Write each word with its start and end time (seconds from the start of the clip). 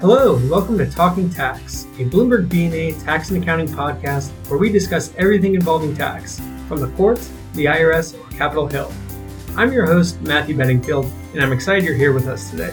Hello, 0.00 0.36
and 0.36 0.48
welcome 0.48 0.78
to 0.78 0.88
Talking 0.88 1.28
Tax, 1.28 1.86
a 1.98 2.04
Bloomberg 2.04 2.46
BNA 2.46 3.02
tax 3.02 3.30
and 3.30 3.42
accounting 3.42 3.66
podcast 3.66 4.30
where 4.48 4.56
we 4.56 4.70
discuss 4.70 5.12
everything 5.16 5.56
involving 5.56 5.92
tax, 5.92 6.40
from 6.68 6.78
the 6.78 6.86
courts, 6.90 7.32
the 7.54 7.64
IRS, 7.64 8.14
or 8.14 8.30
Capitol 8.36 8.68
Hill. 8.68 8.92
I'm 9.56 9.72
your 9.72 9.86
host, 9.86 10.20
Matthew 10.20 10.54
Beddingfield, 10.54 11.10
and 11.32 11.42
I'm 11.42 11.52
excited 11.52 11.82
you're 11.82 11.96
here 11.96 12.12
with 12.12 12.28
us 12.28 12.48
today. 12.48 12.72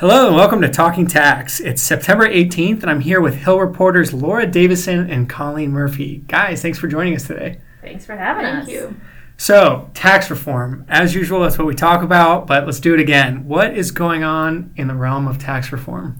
Hello 0.00 0.28
and 0.28 0.34
welcome 0.34 0.62
to 0.62 0.68
Talking 0.70 1.06
Tax. 1.06 1.60
It's 1.60 1.82
September 1.82 2.26
18th, 2.26 2.80
and 2.80 2.90
I'm 2.90 3.02
here 3.02 3.20
with 3.20 3.34
Hill 3.34 3.60
reporters 3.60 4.14
Laura 4.14 4.46
Davison 4.46 5.10
and 5.10 5.28
Colleen 5.28 5.72
Murphy. 5.72 6.24
Guys, 6.26 6.62
thanks 6.62 6.78
for 6.78 6.88
joining 6.88 7.14
us 7.14 7.26
today. 7.26 7.60
Thanks 7.82 8.06
for 8.06 8.16
having 8.16 8.46
Thank 8.46 8.62
us. 8.62 8.68
you. 8.70 8.98
So, 9.36 9.90
tax 9.92 10.30
reform. 10.30 10.86
As 10.88 11.14
usual, 11.14 11.40
that's 11.40 11.58
what 11.58 11.66
we 11.66 11.74
talk 11.74 12.02
about, 12.02 12.46
but 12.46 12.64
let's 12.64 12.80
do 12.80 12.94
it 12.94 13.00
again. 13.00 13.46
What 13.46 13.76
is 13.76 13.90
going 13.90 14.24
on 14.24 14.72
in 14.74 14.88
the 14.88 14.94
realm 14.94 15.28
of 15.28 15.38
tax 15.38 15.70
reform? 15.70 16.18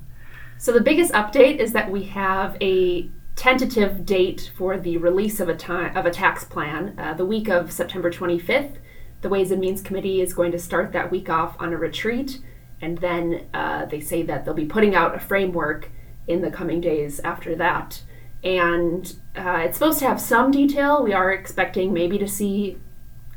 So 0.58 0.72
the 0.72 0.82
biggest 0.82 1.12
update 1.12 1.56
is 1.56 1.72
that 1.72 1.90
we 1.90 2.02
have 2.02 2.58
a 2.60 3.08
tentative 3.34 4.04
date 4.04 4.52
for 4.58 4.76
the 4.76 4.98
release 4.98 5.40
of 5.40 5.48
a 5.48 5.56
time 5.56 5.96
of 5.96 6.04
a 6.04 6.10
tax 6.10 6.44
plan. 6.44 6.94
Uh, 6.98 7.14
the 7.14 7.24
week 7.24 7.48
of 7.48 7.72
September 7.72 8.10
25th, 8.10 8.76
the 9.22 9.30
Ways 9.30 9.50
and 9.50 9.58
Means 9.58 9.80
Committee 9.80 10.20
is 10.20 10.34
going 10.34 10.52
to 10.52 10.58
start 10.58 10.92
that 10.92 11.10
week 11.10 11.30
off 11.30 11.56
on 11.58 11.72
a 11.72 11.78
retreat, 11.78 12.40
and 12.80 12.98
then 12.98 13.46
uh, 13.52 13.86
they 13.86 14.00
say 14.00 14.22
that 14.22 14.44
they'll 14.44 14.54
be 14.54 14.66
putting 14.66 14.94
out 14.94 15.14
a 15.14 15.20
framework 15.20 15.90
in 16.26 16.42
the 16.42 16.50
coming 16.50 16.80
days 16.80 17.20
after 17.20 17.54
that. 17.56 18.02
And 18.42 19.14
uh, 19.36 19.62
it's 19.64 19.76
supposed 19.76 19.98
to 19.98 20.06
have 20.06 20.20
some 20.20 20.50
detail. 20.50 21.02
We 21.02 21.12
are 21.12 21.30
expecting 21.30 21.92
maybe 21.92 22.18
to 22.18 22.28
see 22.28 22.78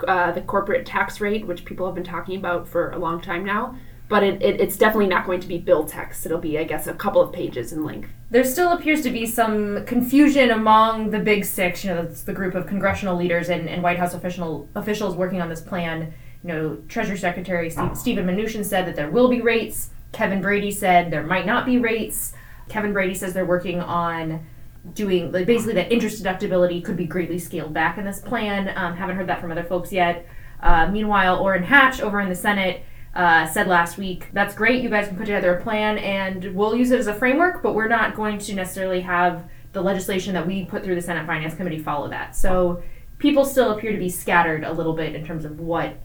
uh, 0.07 0.31
the 0.31 0.41
corporate 0.41 0.85
tax 0.85 1.19
rate, 1.19 1.45
which 1.45 1.65
people 1.65 1.85
have 1.85 1.95
been 1.95 2.03
talking 2.03 2.37
about 2.37 2.67
for 2.67 2.91
a 2.91 2.97
long 2.97 3.21
time 3.21 3.43
now. 3.43 3.75
But 4.09 4.23
it, 4.23 4.41
it, 4.41 4.61
it's 4.61 4.77
definitely 4.77 5.07
not 5.07 5.25
going 5.25 5.39
to 5.39 5.47
be 5.47 5.57
bill 5.57 5.85
text. 5.85 6.25
It'll 6.25 6.37
be, 6.37 6.59
I 6.59 6.65
guess, 6.65 6.87
a 6.87 6.93
couple 6.93 7.21
of 7.21 7.33
pages 7.33 7.73
in 7.73 7.83
length. 7.83 8.09
There 8.29 8.43
still 8.43 8.73
appears 8.73 9.01
to 9.03 9.09
be 9.09 9.25
some 9.25 9.85
confusion 9.85 10.51
among 10.51 11.09
the 11.09 11.19
big 11.19 11.45
six. 11.45 11.83
You 11.83 11.91
know, 11.91 12.03
that's 12.03 12.23
the 12.23 12.33
group 12.33 12.53
of 12.53 12.67
congressional 12.67 13.15
leaders 13.15 13.49
and, 13.49 13.67
and 13.67 13.81
White 13.81 13.97
House 13.97 14.13
official, 14.13 14.69
officials 14.75 15.15
working 15.15 15.41
on 15.41 15.49
this 15.49 15.61
plan. 15.61 16.13
You 16.43 16.49
know, 16.49 16.77
Treasury 16.89 17.17
Secretary 17.17 17.69
Steve, 17.69 17.97
Stephen 17.97 18.25
Mnuchin 18.27 18.65
said 18.65 18.85
that 18.85 18.95
there 18.95 19.09
will 19.09 19.29
be 19.29 19.41
rates. 19.41 19.89
Kevin 20.11 20.41
Brady 20.41 20.71
said 20.71 21.09
there 21.09 21.23
might 21.23 21.45
not 21.45 21.65
be 21.65 21.77
rates. 21.77 22.33
Kevin 22.69 22.93
Brady 22.93 23.13
says 23.13 23.33
they're 23.33 23.45
working 23.45 23.79
on 23.79 24.45
doing 24.93 25.31
like 25.31 25.45
basically 25.45 25.73
that 25.75 25.91
interest 25.91 26.21
deductibility 26.21 26.83
could 26.83 26.97
be 26.97 27.05
greatly 27.05 27.39
scaled 27.39 27.73
back 27.73 27.97
in 27.97 28.05
this 28.05 28.19
plan. 28.19 28.73
Um, 28.75 28.95
haven't 28.95 29.15
heard 29.15 29.27
that 29.27 29.39
from 29.39 29.51
other 29.51 29.63
folks 29.63 29.91
yet. 29.91 30.27
Uh, 30.59 30.89
meanwhile, 30.91 31.39
Orrin 31.39 31.63
Hatch 31.63 32.01
over 32.01 32.19
in 32.19 32.29
the 32.29 32.35
Senate 32.35 32.83
uh, 33.15 33.47
said 33.47 33.67
last 33.67 33.97
week, 33.97 34.27
"That's 34.33 34.55
great. 34.55 34.81
You 34.81 34.89
guys 34.89 35.07
can 35.07 35.15
put 35.15 35.25
together 35.25 35.55
a 35.55 35.61
plan, 35.61 35.97
and 35.99 36.55
we'll 36.55 36.75
use 36.75 36.91
it 36.91 36.99
as 36.99 37.07
a 37.07 37.13
framework, 37.13 37.63
but 37.63 37.73
we're 37.73 37.87
not 37.87 38.15
going 38.15 38.37
to 38.39 38.53
necessarily 38.53 39.01
have 39.01 39.45
the 39.71 39.81
legislation 39.81 40.33
that 40.33 40.45
we 40.45 40.65
put 40.65 40.83
through 40.83 40.95
the 40.95 41.01
Senate 41.01 41.25
Finance 41.25 41.55
Committee 41.55 41.79
follow 41.79 42.09
that." 42.09 42.35
So 42.35 42.83
people 43.19 43.45
still 43.45 43.71
appear 43.71 43.91
to 43.91 43.97
be 43.97 44.09
scattered 44.09 44.63
a 44.63 44.73
little 44.73 44.93
bit 44.93 45.15
in 45.15 45.25
terms 45.25 45.45
of 45.45 45.59
what 45.59 45.95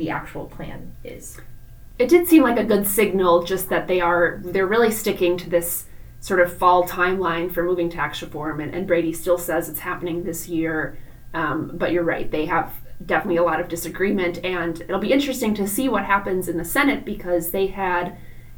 the 0.00 0.10
actual 0.10 0.46
plan 0.46 0.92
is. 1.04 1.40
It 1.98 2.08
did 2.08 2.26
seem 2.26 2.42
like 2.42 2.58
a 2.58 2.64
good 2.64 2.86
signal, 2.86 3.44
just 3.44 3.68
that 3.68 3.86
they 3.86 4.00
are 4.00 4.40
they're 4.42 4.66
really 4.66 4.90
sticking 4.90 5.36
to 5.36 5.50
this 5.50 5.84
sort 6.18 6.40
of 6.40 6.52
fall 6.56 6.88
timeline 6.88 7.52
for 7.52 7.62
moving 7.62 7.90
tax 7.90 8.22
reform, 8.22 8.60
and, 8.60 8.74
and 8.74 8.86
Brady 8.86 9.12
still 9.12 9.38
says 9.38 9.68
it's 9.68 9.80
happening 9.80 10.24
this 10.24 10.48
year. 10.48 10.98
Um, 11.34 11.72
but 11.74 11.92
you're 11.92 12.02
right; 12.02 12.30
they 12.30 12.46
have 12.46 12.72
definitely 13.04 13.36
a 13.36 13.42
lot 13.42 13.60
of 13.60 13.68
disagreement, 13.68 14.42
and 14.42 14.80
it'll 14.80 14.98
be 14.98 15.12
interesting 15.12 15.54
to 15.54 15.68
see 15.68 15.88
what 15.88 16.04
happens 16.04 16.48
in 16.48 16.56
the 16.56 16.64
Senate 16.64 17.04
because 17.04 17.50
they 17.50 17.68
had 17.68 18.16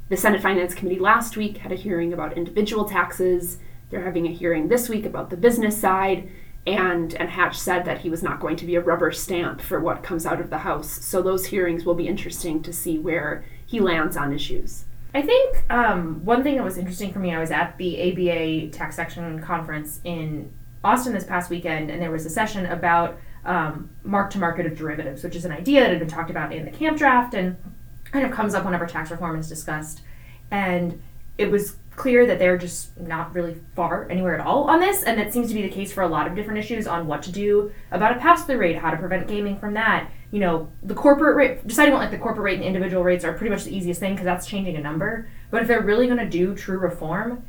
the 0.09 0.17
Senate 0.17 0.43
Finance 0.43 0.75
Committee 0.75 1.01
last 1.01 1.37
week 1.37 1.59
had 1.59 1.73
a 1.73 1.77
hearing 1.77 2.13
about 2.13 2.37
individual 2.37 2.85
taxes. 2.85 3.59
They're 3.91 4.05
having 4.05 4.27
a 4.27 4.33
hearing 4.33 4.69
this 4.69 4.89
week 4.89 5.05
about 5.05 5.31
the 5.31 5.37
business 5.37 5.77
side, 5.77 6.31
and 6.67 7.15
and 7.15 7.29
Hatch 7.29 7.59
said 7.59 7.85
that 7.85 8.03
he 8.03 8.11
was 8.11 8.23
not 8.23 8.41
going 8.41 8.57
to 8.57 8.67
be 8.67 8.77
a 8.77 8.81
rubber 8.81 9.11
stamp 9.11 9.61
for 9.61 9.81
what 9.81 10.03
comes 10.03 10.27
out 10.27 10.41
of 10.41 10.51
the 10.51 10.59
House. 10.59 10.91
So 11.05 11.23
those 11.23 11.47
hearings 11.47 11.85
will 11.85 11.95
be 11.95 12.07
interesting 12.07 12.63
to 12.63 12.73
see 12.73 12.99
where 12.99 13.45
he 13.67 13.81
lands 13.81 14.17
on 14.17 14.33
issues. 14.33 14.85
I 15.15 15.23
think 15.23 15.65
um, 15.71 16.25
one 16.25 16.43
thing 16.43 16.57
that 16.57 16.65
was 16.65 16.79
interesting 16.79 17.13
for 17.13 17.19
me, 17.19 17.35
I 17.35 17.39
was 17.39 17.51
at 17.51 17.77
the 17.77 18.13
ABA 18.13 18.71
tax 18.71 18.97
section 18.97 19.41
conference 19.43 20.01
in 20.05 20.51
Austin 20.85 21.13
this 21.13 21.25
past 21.25 21.51
weekend, 21.51 21.91
and 21.91 22.01
there 22.01 22.11
was 22.11 22.25
a 22.25 22.31
session 22.31 22.67
about 22.67 23.19
um, 23.45 23.91
mark 24.05 24.31
to 24.31 24.39
market 24.39 24.67
of 24.67 24.77
derivatives, 24.77 25.23
which 25.23 25.37
is 25.37 25.45
an 25.45 25.53
idea 25.53 25.81
that 25.81 25.91
had 25.91 25.99
been 25.99 26.09
talked 26.09 26.31
about 26.31 26.53
in 26.53 26.65
the 26.65 26.71
camp 26.71 26.97
draft 26.97 27.35
and 27.35 27.57
kind 28.05 28.25
of 28.25 28.33
comes 28.33 28.55
up 28.55 28.65
whenever 28.65 28.87
tax 28.87 29.11
reform 29.11 29.39
is 29.39 29.49
discussed. 29.49 30.03
And 30.51 31.03
it 31.39 31.51
was 31.51 31.77
clear 31.95 32.27
that 32.27 32.39
they're 32.39 32.57
just 32.57 32.99
not 32.99 33.35
really 33.35 33.57
far 33.77 34.09
anywhere 34.11 34.35
at 34.35 34.45
all 34.45 34.65
on 34.65 34.81
this, 34.81 35.03
and 35.03 35.19
that 35.19 35.33
seems 35.33 35.49
to 35.49 35.55
be 35.55 35.63
the 35.63 35.69
case 35.69 35.93
for 35.93 36.03
a 36.03 36.09
lot 36.09 36.27
of 36.27 36.35
different 36.35 36.59
issues 36.59 36.87
on 36.87 37.07
what 37.07 37.23
to 37.23 37.31
do 37.31 37.73
about 37.91 38.17
a 38.17 38.21
pass 38.21 38.45
through 38.45 38.57
rate, 38.57 38.79
how 38.79 38.91
to 38.91 38.97
prevent 38.97 39.29
gaming 39.29 39.59
from 39.59 39.75
that. 39.75 40.11
You 40.31 40.41
know, 40.41 40.73
the 40.83 40.95
corporate 40.95 41.37
rate, 41.37 41.67
deciding 41.67 41.93
what 41.93 42.01
like 42.01 42.11
the 42.11 42.19
corporate 42.19 42.45
rate 42.45 42.57
and 42.57 42.65
individual 42.65 43.05
rates 43.05 43.25
are 43.25 43.35
pretty 43.35 43.51
much 43.51 43.65
the 43.65 43.77
easiest 43.77 44.01
thing 44.01 44.13
because 44.13 44.25
that's 44.25 44.47
changing 44.47 44.77
a 44.77 44.81
number. 44.81 45.29
But 45.51 45.63
if 45.63 45.69
they're 45.69 45.83
really 45.83 46.07
going 46.07 46.19
to 46.19 46.29
do 46.29 46.55
true 46.55 46.79
reform, 46.79 47.45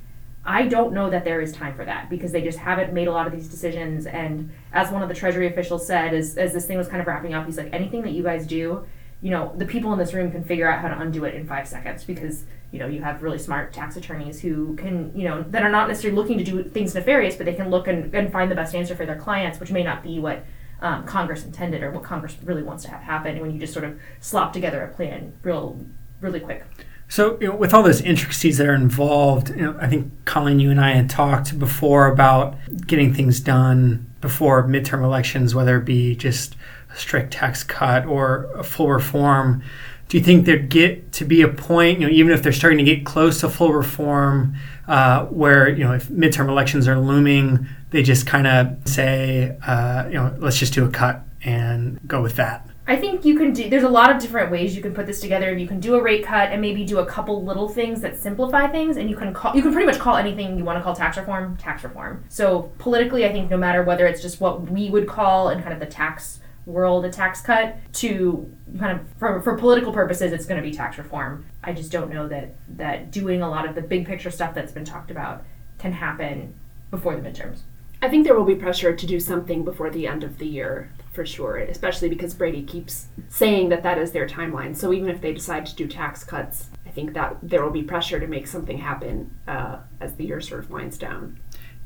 I 0.45 0.67
don't 0.67 0.93
know 0.93 1.09
that 1.09 1.23
there 1.23 1.39
is 1.39 1.53
time 1.53 1.73
for 1.73 1.85
that 1.85 2.09
because 2.09 2.33
they 2.33 2.41
just 2.41 2.59
haven't 2.59 2.91
made 2.91 3.07
a 3.07 3.13
lot 3.13 3.25
of 3.25 3.31
these 3.31 3.47
decisions. 3.47 4.05
And 4.05 4.51
as 4.73 4.91
one 4.91 5.01
of 5.01 5.07
the 5.07 5.15
Treasury 5.15 5.47
officials 5.47 5.87
said, 5.87 6.13
as, 6.13 6.37
as 6.37 6.51
this 6.51 6.65
thing 6.65 6.77
was 6.77 6.89
kind 6.89 6.99
of 6.99 7.07
wrapping 7.07 7.33
up, 7.33 7.45
he's 7.45 7.57
like, 7.57 7.71
anything 7.71 8.01
that 8.01 8.11
you 8.11 8.23
guys 8.23 8.45
do, 8.45 8.85
you 9.23 9.29
know, 9.29 9.53
the 9.55 9.65
people 9.65 9.93
in 9.93 9.97
this 9.97 10.13
room 10.13 10.29
can 10.31 10.43
figure 10.43 10.69
out 10.69 10.81
how 10.81 10.89
to 10.89 10.99
undo 10.99 11.23
it 11.23 11.33
in 11.33 11.47
five 11.47 11.65
seconds 11.65 12.03
because, 12.03 12.43
you 12.73 12.79
know, 12.79 12.87
you 12.87 13.01
have 13.01 13.23
really 13.23 13.39
smart 13.39 13.71
tax 13.71 13.95
attorneys 13.95 14.41
who 14.41 14.75
can, 14.75 15.17
you 15.17 15.23
know, 15.23 15.43
that 15.43 15.63
are 15.63 15.71
not 15.71 15.87
necessarily 15.87 16.17
looking 16.17 16.37
to 16.37 16.43
do 16.43 16.61
things 16.61 16.93
nefarious, 16.93 17.37
but 17.37 17.45
they 17.45 17.53
can 17.53 17.69
look 17.69 17.87
and, 17.87 18.13
and 18.13 18.33
find 18.33 18.51
the 18.51 18.55
best 18.55 18.75
answer 18.75 18.97
for 18.97 19.05
their 19.05 19.15
clients, 19.15 19.61
which 19.61 19.71
may 19.71 19.81
not 19.81 20.03
be 20.03 20.19
what 20.19 20.43
um, 20.81 21.05
Congress 21.05 21.45
intended 21.45 21.81
or 21.81 21.91
what 21.91 22.03
Congress 22.03 22.35
really 22.43 22.63
wants 22.63 22.83
to 22.83 22.89
have 22.89 22.99
happen 22.99 23.39
when 23.39 23.49
you 23.51 23.59
just 23.61 23.71
sort 23.71 23.85
of 23.85 23.97
slop 24.19 24.51
together 24.51 24.83
a 24.83 24.93
plan 24.93 25.31
real, 25.41 25.79
really 26.19 26.41
quick. 26.41 26.65
So, 27.07 27.37
you 27.39 27.47
know, 27.47 27.55
with 27.55 27.73
all 27.73 27.83
those 27.83 28.01
intricacies 28.01 28.57
that 28.57 28.67
are 28.67 28.75
involved, 28.75 29.51
you 29.51 29.61
know, 29.61 29.77
I 29.79 29.87
think 29.87 30.11
Colleen, 30.25 30.59
you 30.59 30.69
and 30.69 30.81
I 30.81 30.91
had 30.91 31.09
talked 31.09 31.57
before 31.57 32.07
about 32.07 32.57
getting 32.85 33.13
things 33.13 33.39
done 33.39 34.11
before 34.19 34.63
midterm 34.67 35.01
elections, 35.01 35.55
whether 35.55 35.77
it 35.77 35.85
be 35.85 36.13
just 36.15 36.57
strict 36.95 37.33
tax 37.33 37.63
cut 37.63 38.05
or 38.05 38.49
a 38.55 38.63
full 38.63 38.89
reform. 38.89 39.63
Do 40.09 40.17
you 40.17 40.23
think 40.23 40.45
there'd 40.45 40.69
get 40.69 41.11
to 41.13 41.25
be 41.25 41.41
a 41.41 41.47
point, 41.47 41.99
you 41.99 42.07
know, 42.07 42.13
even 42.13 42.31
if 42.31 42.43
they're 42.43 42.51
starting 42.51 42.77
to 42.77 42.83
get 42.83 43.05
close 43.05 43.39
to 43.39 43.49
full 43.49 43.73
reform, 43.73 44.55
uh, 44.87 45.25
where 45.25 45.69
you 45.69 45.83
know 45.83 45.93
if 45.93 46.07
midterm 46.09 46.49
elections 46.49 46.87
are 46.87 46.99
looming, 46.99 47.67
they 47.91 48.03
just 48.03 48.27
kind 48.27 48.45
of 48.45 48.77
say, 48.85 49.57
uh, 49.65 50.05
you 50.07 50.15
know, 50.15 50.35
let's 50.39 50.59
just 50.59 50.73
do 50.73 50.85
a 50.85 50.89
cut 50.89 51.23
and 51.43 51.99
go 52.07 52.21
with 52.21 52.35
that? 52.35 52.67
I 52.85 52.97
think 52.97 53.23
you 53.23 53.37
can 53.37 53.53
do. 53.53 53.69
There's 53.69 53.83
a 53.83 53.89
lot 53.89 54.11
of 54.13 54.21
different 54.21 54.51
ways 54.51 54.75
you 54.75 54.81
can 54.81 54.93
put 54.93 55.05
this 55.05 55.21
together. 55.21 55.57
You 55.57 55.67
can 55.67 55.79
do 55.79 55.95
a 55.95 56.01
rate 56.01 56.25
cut 56.25 56.51
and 56.51 56.59
maybe 56.59 56.83
do 56.83 56.99
a 56.99 57.05
couple 57.05 57.43
little 57.43 57.69
things 57.69 58.01
that 58.01 58.19
simplify 58.19 58.67
things, 58.67 58.97
and 58.97 59.09
you 59.09 59.15
can 59.15 59.33
call. 59.33 59.55
You 59.55 59.61
can 59.61 59.71
pretty 59.71 59.85
much 59.85 59.99
call 59.99 60.17
anything 60.17 60.57
you 60.57 60.65
want 60.65 60.77
to 60.77 60.83
call 60.83 60.93
tax 60.93 61.15
reform 61.15 61.55
tax 61.55 61.83
reform. 61.83 62.25
So 62.27 62.73
politically, 62.79 63.25
I 63.25 63.31
think 63.31 63.49
no 63.49 63.57
matter 63.57 63.83
whether 63.83 64.05
it's 64.05 64.21
just 64.21 64.41
what 64.41 64.69
we 64.69 64.89
would 64.89 65.07
call 65.07 65.47
and 65.47 65.63
kind 65.63 65.73
of 65.73 65.79
the 65.79 65.85
tax 65.85 66.41
world 66.65 67.05
a 67.05 67.09
tax 67.09 67.41
cut 67.41 67.77
to 67.93 68.51
kind 68.79 68.99
of 68.99 69.07
for, 69.17 69.41
for 69.41 69.57
political 69.57 69.91
purposes, 69.91 70.31
it's 70.31 70.45
going 70.45 70.61
to 70.61 70.67
be 70.67 70.75
tax 70.75 70.97
reform. 70.97 71.45
I 71.63 71.73
just 71.73 71.91
don't 71.91 72.11
know 72.13 72.27
that 72.27 72.55
that 72.77 73.11
doing 73.11 73.41
a 73.41 73.49
lot 73.49 73.67
of 73.67 73.75
the 73.75 73.81
big 73.81 74.05
picture 74.05 74.31
stuff 74.31 74.53
that's 74.53 74.71
been 74.71 74.85
talked 74.85 75.11
about 75.11 75.45
can 75.77 75.91
happen 75.91 76.53
before 76.91 77.15
the 77.15 77.21
midterms. 77.21 77.59
I 78.01 78.09
think 78.09 78.25
there 78.25 78.35
will 78.35 78.43
be 78.43 78.55
pressure 78.55 78.93
to 78.93 79.05
do 79.07 79.19
something 79.19 79.63
before 79.63 79.89
the 79.89 80.07
end 80.07 80.23
of 80.23 80.37
the 80.37 80.45
year 80.45 80.91
for 81.13 81.25
sure, 81.25 81.57
especially 81.57 82.09
because 82.09 82.33
Brady 82.33 82.63
keeps 82.63 83.07
saying 83.29 83.69
that 83.69 83.83
that 83.83 83.97
is 83.97 84.11
their 84.11 84.27
timeline. 84.27 84.75
So 84.75 84.91
even 84.91 85.09
if 85.09 85.21
they 85.21 85.31
decide 85.31 85.65
to 85.67 85.75
do 85.75 85.87
tax 85.87 86.23
cuts, 86.23 86.69
I 86.85 86.89
think 86.89 87.13
that 87.13 87.37
there 87.41 87.63
will 87.63 87.71
be 87.71 87.83
pressure 87.83 88.19
to 88.19 88.27
make 88.27 88.47
something 88.47 88.77
happen 88.77 89.31
uh, 89.47 89.77
as 90.01 90.15
the 90.15 90.25
year 90.25 90.41
sort 90.41 90.65
of 90.65 90.69
winds 90.69 90.97
down. 90.97 91.39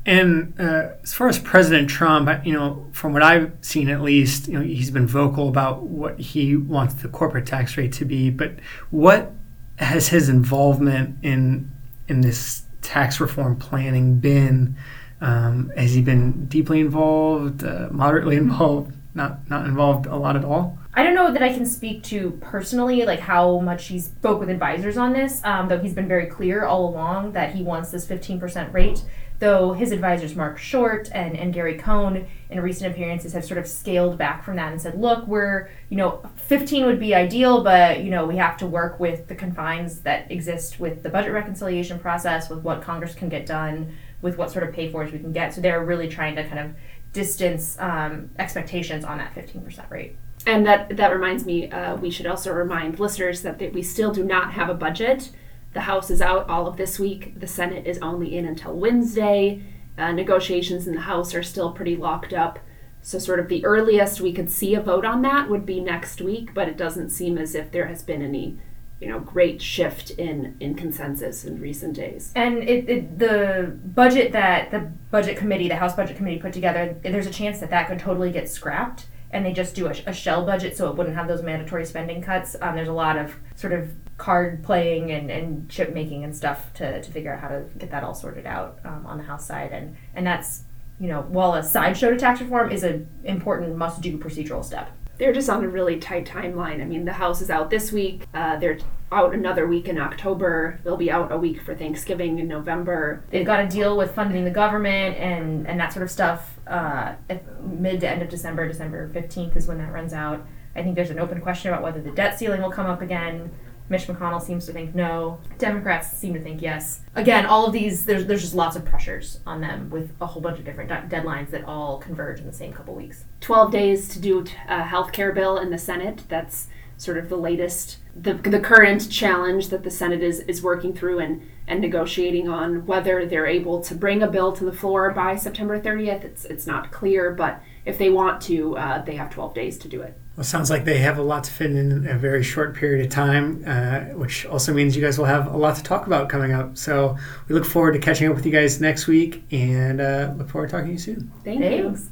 And 0.06 0.54
uh, 0.58 0.90
as 1.02 1.12
far 1.12 1.28
as 1.28 1.38
President 1.38 1.90
Trump, 1.90 2.46
you 2.46 2.52
know, 2.52 2.86
from 2.92 3.12
what 3.12 3.22
I've 3.22 3.52
seen 3.60 3.90
at 3.90 4.00
least, 4.00 4.48
you 4.48 4.54
know, 4.54 4.64
he's 4.64 4.90
been 4.90 5.06
vocal 5.06 5.48
about 5.48 5.82
what 5.82 6.18
he 6.18 6.56
wants 6.56 6.94
the 6.94 7.08
corporate 7.08 7.46
tax 7.46 7.76
rate 7.76 7.92
to 7.94 8.04
be. 8.04 8.30
But 8.30 8.52
what 8.90 9.32
has 9.76 10.08
his 10.08 10.28
involvement 10.28 11.18
in 11.22 11.70
in 12.08 12.22
this 12.22 12.62
tax 12.80 13.20
reform 13.20 13.56
planning 13.56 14.18
been? 14.18 14.76
Um, 15.20 15.72
has 15.76 15.94
he 15.94 16.00
been 16.00 16.46
deeply 16.46 16.80
involved, 16.80 17.64
uh, 17.64 17.88
moderately 17.90 18.36
involved? 18.46 18.94
Not 19.14 19.48
not 19.48 19.66
involved 19.66 20.06
a 20.06 20.16
lot 20.16 20.36
at 20.36 20.44
all. 20.44 20.78
I 20.94 21.02
don't 21.02 21.14
know 21.14 21.32
that 21.32 21.42
I 21.42 21.52
can 21.52 21.64
speak 21.64 22.02
to 22.04 22.32
personally, 22.40 23.04
like 23.04 23.20
how 23.20 23.60
much 23.60 23.86
he 23.86 24.00
spoke 24.00 24.40
with 24.40 24.50
advisors 24.50 24.96
on 24.96 25.12
this, 25.12 25.40
um, 25.44 25.68
though 25.68 25.78
he's 25.78 25.94
been 25.94 26.08
very 26.08 26.26
clear 26.26 26.64
all 26.64 26.88
along 26.88 27.32
that 27.32 27.54
he 27.54 27.62
wants 27.62 27.90
this 27.90 28.04
15% 28.04 28.72
rate. 28.72 29.04
Though 29.38 29.72
his 29.74 29.92
advisors, 29.92 30.34
Marc 30.34 30.58
Short 30.58 31.08
and, 31.12 31.36
and 31.36 31.54
Gary 31.54 31.78
Cohn, 31.78 32.26
in 32.50 32.60
recent 32.60 32.92
appearances 32.92 33.34
have 33.34 33.44
sort 33.44 33.58
of 33.58 33.68
scaled 33.68 34.18
back 34.18 34.42
from 34.42 34.56
that 34.56 34.72
and 34.72 34.82
said, 34.82 35.00
look, 35.00 35.28
we're, 35.28 35.70
you 35.90 35.96
know, 35.96 36.28
15 36.34 36.86
would 36.86 36.98
be 36.98 37.14
ideal, 37.14 37.62
but, 37.62 38.02
you 38.02 38.10
know, 38.10 38.26
we 38.26 38.36
have 38.36 38.56
to 38.56 38.66
work 38.66 38.98
with 38.98 39.28
the 39.28 39.36
confines 39.36 40.00
that 40.00 40.28
exist 40.32 40.80
with 40.80 41.04
the 41.04 41.08
budget 41.08 41.32
reconciliation 41.32 42.00
process, 42.00 42.50
with 42.50 42.64
what 42.64 42.82
Congress 42.82 43.14
can 43.14 43.28
get 43.28 43.46
done, 43.46 43.96
with 44.22 44.36
what 44.36 44.50
sort 44.50 44.66
of 44.66 44.74
pay 44.74 44.90
fors 44.90 45.12
we 45.12 45.20
can 45.20 45.30
get. 45.30 45.54
So 45.54 45.60
they're 45.60 45.84
really 45.84 46.08
trying 46.08 46.34
to 46.34 46.42
kind 46.48 46.58
of 46.58 46.74
distance 47.12 47.76
um, 47.78 48.30
expectations 48.38 49.04
on 49.04 49.18
that 49.18 49.34
15% 49.34 49.90
rate. 49.90 50.16
And 50.46 50.66
that 50.66 50.96
that 50.96 51.12
reminds 51.12 51.44
me, 51.44 51.70
uh, 51.70 51.96
we 51.96 52.10
should 52.10 52.26
also 52.26 52.52
remind 52.52 53.00
listeners 53.00 53.42
that, 53.42 53.58
that 53.58 53.72
we 53.72 53.82
still 53.82 54.12
do 54.12 54.24
not 54.24 54.52
have 54.52 54.68
a 54.68 54.74
budget. 54.74 55.30
The 55.74 55.80
House 55.80 56.10
is 56.10 56.22
out 56.22 56.48
all 56.48 56.66
of 56.66 56.76
this 56.76 56.98
week. 56.98 57.38
The 57.38 57.46
Senate 57.46 57.86
is 57.86 57.98
only 57.98 58.36
in 58.36 58.46
until 58.46 58.74
Wednesday. 58.74 59.62
Uh, 59.98 60.12
negotiations 60.12 60.86
in 60.86 60.94
the 60.94 61.02
House 61.02 61.34
are 61.34 61.42
still 61.42 61.72
pretty 61.72 61.96
locked 61.96 62.32
up. 62.32 62.60
So, 63.02 63.18
sort 63.18 63.40
of 63.40 63.48
the 63.48 63.64
earliest 63.64 64.20
we 64.20 64.32
could 64.32 64.50
see 64.50 64.74
a 64.74 64.80
vote 64.80 65.04
on 65.04 65.22
that 65.22 65.50
would 65.50 65.66
be 65.66 65.80
next 65.80 66.20
week, 66.20 66.54
but 66.54 66.68
it 66.68 66.76
doesn't 66.76 67.10
seem 67.10 67.38
as 67.38 67.54
if 67.54 67.70
there 67.70 67.86
has 67.86 68.02
been 68.02 68.22
any, 68.22 68.58
you 69.00 69.08
know, 69.08 69.20
great 69.20 69.62
shift 69.62 70.10
in 70.10 70.56
in 70.60 70.74
consensus 70.74 71.44
in 71.44 71.60
recent 71.60 71.94
days. 71.94 72.32
And 72.34 72.62
it, 72.62 72.88
it, 72.88 73.18
the 73.18 73.76
budget 73.94 74.32
that 74.32 74.70
the 74.70 74.80
budget 75.10 75.36
committee, 75.36 75.68
the 75.68 75.76
House 75.76 75.94
Budget 75.94 76.16
Committee, 76.16 76.38
put 76.38 76.52
together, 76.52 76.96
there's 77.02 77.26
a 77.26 77.32
chance 77.32 77.60
that 77.60 77.70
that 77.70 77.88
could 77.88 77.98
totally 77.98 78.32
get 78.32 78.48
scrapped 78.48 79.06
and 79.30 79.44
they 79.44 79.52
just 79.52 79.74
do 79.74 79.86
a, 79.86 79.94
a, 80.06 80.12
shell 80.12 80.44
budget 80.44 80.76
so 80.76 80.88
it 80.88 80.96
wouldn't 80.96 81.14
have 81.14 81.28
those 81.28 81.42
mandatory 81.42 81.84
spending 81.84 82.22
cuts. 82.22 82.56
Um, 82.60 82.74
there's 82.74 82.88
a 82.88 82.92
lot 82.92 83.18
of 83.18 83.36
sort 83.56 83.72
of 83.72 83.90
card 84.16 84.64
playing 84.64 85.10
and, 85.12 85.30
and 85.30 85.68
chip 85.68 85.92
making 85.92 86.24
and 86.24 86.34
stuff 86.34 86.72
to, 86.74 87.02
to 87.02 87.10
figure 87.10 87.32
out 87.32 87.40
how 87.40 87.48
to 87.48 87.64
get 87.78 87.90
that 87.90 88.02
all 88.02 88.14
sorted 88.14 88.46
out 88.46 88.78
um, 88.84 89.06
on 89.06 89.18
the 89.18 89.24
House 89.24 89.46
side. 89.46 89.70
And, 89.72 89.96
and 90.14 90.26
that's, 90.26 90.62
you 90.98 91.08
know, 91.08 91.22
while 91.22 91.54
a 91.54 91.62
sideshow 91.62 92.10
to 92.10 92.16
tax 92.16 92.40
reform 92.40 92.72
is 92.72 92.82
an 92.82 93.06
important 93.24 93.76
must 93.76 94.00
do 94.00 94.16
procedural 94.18 94.64
step. 94.64 94.90
They're 95.18 95.32
just 95.32 95.48
on 95.48 95.64
a 95.64 95.68
really 95.68 95.98
tight 95.98 96.26
timeline. 96.26 96.80
I 96.80 96.84
mean, 96.84 97.04
the 97.04 97.12
House 97.12 97.40
is 97.40 97.50
out 97.50 97.70
this 97.70 97.90
week. 97.90 98.26
Uh, 98.32 98.56
they're 98.56 98.78
out 99.10 99.34
another 99.34 99.66
week 99.66 99.88
in 99.88 99.98
October. 99.98 100.80
They'll 100.84 100.96
be 100.96 101.10
out 101.10 101.32
a 101.32 101.36
week 101.36 101.62
for 101.62 101.74
Thanksgiving 101.74 102.38
in 102.38 102.46
November. 102.46 103.24
They've 103.30 103.46
got 103.46 103.58
to 103.62 103.68
deal 103.68 103.96
with 103.96 104.14
funding 104.14 104.44
the 104.44 104.50
government 104.50 105.16
and, 105.16 105.66
and 105.66 105.80
that 105.80 105.92
sort 105.92 106.02
of 106.02 106.10
stuff. 106.10 106.58
Uh, 106.66 107.14
mid 107.62 108.00
to 108.00 108.08
end 108.08 108.22
of 108.22 108.28
December, 108.28 108.68
December 108.68 109.08
15th 109.08 109.56
is 109.56 109.66
when 109.66 109.78
that 109.78 109.92
runs 109.92 110.12
out. 110.12 110.46
I 110.76 110.82
think 110.82 110.94
there's 110.94 111.10
an 111.10 111.18
open 111.18 111.40
question 111.40 111.72
about 111.72 111.82
whether 111.82 112.00
the 112.00 112.10
debt 112.10 112.38
ceiling 112.38 112.62
will 112.62 112.70
come 112.70 112.86
up 112.86 113.02
again. 113.02 113.50
Mitch 113.88 114.06
McConnell 114.06 114.42
seems 114.42 114.66
to 114.66 114.72
think 114.72 114.94
no. 114.94 115.40
Democrats 115.58 116.10
seem 116.16 116.34
to 116.34 116.40
think 116.40 116.60
yes. 116.60 117.00
Again, 117.14 117.46
all 117.46 117.66
of 117.66 117.72
these, 117.72 118.04
there's, 118.04 118.26
there's 118.26 118.42
just 118.42 118.54
lots 118.54 118.76
of 118.76 118.84
pressures 118.84 119.40
on 119.46 119.60
them 119.60 119.88
with 119.90 120.12
a 120.20 120.26
whole 120.26 120.42
bunch 120.42 120.58
of 120.58 120.64
different 120.64 120.88
de- 120.90 121.16
deadlines 121.16 121.50
that 121.50 121.64
all 121.64 121.98
converge 121.98 122.38
in 122.40 122.46
the 122.46 122.52
same 122.52 122.72
couple 122.72 122.94
weeks. 122.94 123.24
12 123.40 123.72
days 123.72 124.08
to 124.10 124.20
do 124.20 124.44
a 124.68 124.82
health 124.82 125.12
care 125.12 125.32
bill 125.32 125.58
in 125.58 125.70
the 125.70 125.78
Senate. 125.78 126.22
That's 126.28 126.68
sort 126.98 127.16
of 127.16 127.28
the 127.28 127.36
latest, 127.36 127.98
the, 128.14 128.34
the 128.34 128.58
current 128.60 129.10
challenge 129.10 129.68
that 129.68 129.84
the 129.84 129.90
Senate 129.90 130.22
is, 130.22 130.40
is 130.40 130.62
working 130.62 130.92
through 130.92 131.20
and, 131.20 131.48
and 131.68 131.80
negotiating 131.80 132.48
on 132.48 132.84
whether 132.86 133.24
they're 133.24 133.46
able 133.46 133.80
to 133.80 133.94
bring 133.94 134.22
a 134.22 134.26
bill 134.26 134.52
to 134.52 134.64
the 134.64 134.72
floor 134.72 135.10
by 135.12 135.36
September 135.36 135.80
30th. 135.80 136.24
It's, 136.24 136.44
it's 136.44 136.66
not 136.66 136.90
clear, 136.90 137.30
but 137.30 137.62
if 137.86 137.98
they 137.98 138.10
want 138.10 138.42
to, 138.42 138.76
uh, 138.76 139.02
they 139.04 139.14
have 139.14 139.30
12 139.30 139.54
days 139.54 139.78
to 139.78 139.88
do 139.88 140.02
it. 140.02 140.18
Well, 140.36 140.44
sounds 140.44 140.70
like 140.70 140.84
they 140.84 140.98
have 140.98 141.18
a 141.18 141.22
lot 141.22 141.44
to 141.44 141.52
fit 141.52 141.70
in 141.70 142.06
a 142.06 142.18
very 142.18 142.42
short 142.42 142.74
period 142.74 143.06
of 143.06 143.12
time, 143.12 143.64
uh, 143.66 144.16
which 144.16 144.44
also 144.46 144.72
means 144.74 144.94
you 144.94 145.02
guys 145.02 145.18
will 145.18 145.24
have 145.24 145.52
a 145.52 145.56
lot 145.56 145.76
to 145.76 145.82
talk 145.82 146.06
about 146.06 146.28
coming 146.28 146.52
up. 146.52 146.76
So 146.76 147.16
we 147.48 147.54
look 147.54 147.64
forward 147.64 147.92
to 147.92 147.98
catching 147.98 148.28
up 148.28 148.34
with 148.34 148.44
you 148.44 148.52
guys 148.52 148.80
next 148.80 149.06
week 149.06 149.44
and 149.52 150.00
uh, 150.00 150.34
look 150.36 150.48
forward 150.48 150.68
to 150.68 150.72
talking 150.72 150.88
to 150.88 150.92
you 150.92 150.98
soon. 150.98 151.32
Thank 151.44 151.60
Thanks. 151.60 152.02
you. 152.02 152.08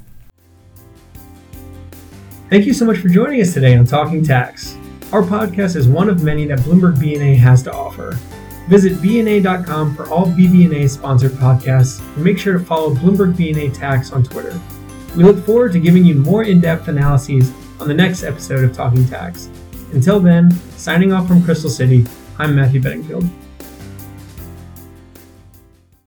Thank 2.49 2.65
you 2.65 2.73
so 2.73 2.85
much 2.85 2.99
for 2.99 3.09
joining 3.09 3.41
us 3.41 3.53
today 3.53 3.75
on 3.75 3.83
Talking 3.83 4.23
Tax. 4.23 4.77
Our 5.11 5.21
podcast 5.21 5.75
is 5.75 5.85
one 5.85 6.07
of 6.07 6.23
many 6.23 6.45
that 6.45 6.59
Bloomberg 6.59 6.95
BNA 6.95 7.35
has 7.35 7.61
to 7.63 7.73
offer. 7.73 8.17
Visit 8.69 8.93
BNA.com 8.99 9.93
for 9.93 10.07
all 10.09 10.27
BBNA 10.27 10.89
sponsored 10.89 11.31
podcasts 11.31 11.99
and 12.15 12.23
make 12.23 12.39
sure 12.39 12.57
to 12.57 12.63
follow 12.63 12.95
Bloomberg 12.95 13.33
BNA 13.33 13.77
Tax 13.77 14.13
on 14.13 14.23
Twitter. 14.23 14.57
We 15.17 15.25
look 15.25 15.45
forward 15.45 15.73
to 15.73 15.79
giving 15.79 16.05
you 16.05 16.15
more 16.15 16.43
in 16.43 16.61
depth 16.61 16.87
analyses 16.87 17.51
on 17.81 17.89
the 17.89 17.93
next 17.93 18.23
episode 18.23 18.63
of 18.63 18.73
Talking 18.73 19.05
Tax. 19.05 19.49
Until 19.91 20.21
then, 20.21 20.51
signing 20.77 21.11
off 21.11 21.27
from 21.27 21.43
Crystal 21.43 21.69
City, 21.69 22.05
I'm 22.39 22.55
Matthew 22.55 22.79
Beddingfield. 22.79 23.29